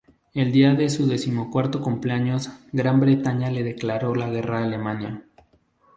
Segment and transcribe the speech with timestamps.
[0.33, 5.23] El día de su decimocuarto cumpleaños, Gran Bretaña le declaró la guerra a Alemania.